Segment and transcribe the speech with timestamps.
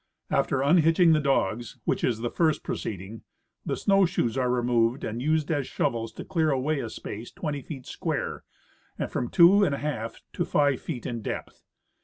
[0.31, 3.21] After unhitching the dogs, which is the first proceeding,
[3.63, 7.61] the snow shoes are removed and used as shovels to clear away a space twenty
[7.61, 8.43] feet square
[8.97, 11.61] and from two and a half to five feet in depth.